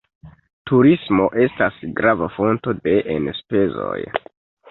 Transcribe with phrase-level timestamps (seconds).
[0.69, 4.01] Turismo estas grava fonto de enspezoj.